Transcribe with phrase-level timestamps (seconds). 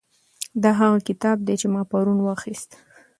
[0.63, 2.71] دا هغه کتاب دی چې ما پرون واخیست.